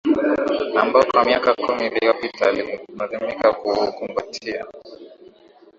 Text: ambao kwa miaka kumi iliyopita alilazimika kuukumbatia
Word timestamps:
ambao 0.75 1.03
kwa 1.05 1.23
miaka 1.25 1.53
kumi 1.53 1.87
iliyopita 1.87 2.45
alilazimika 2.49 3.53
kuukumbatia 3.53 4.65